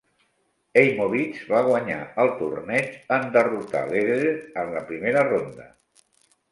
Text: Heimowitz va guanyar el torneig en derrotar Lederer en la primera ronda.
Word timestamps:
Heimowitz 0.81 1.43
va 1.51 1.59
guanyar 1.67 1.99
el 2.25 2.33
torneig 2.41 2.91
en 3.19 3.31
derrotar 3.37 3.85
Lederer 3.95 4.35
en 4.65 4.77
la 4.79 4.87
primera 4.91 5.29
ronda. 5.33 5.71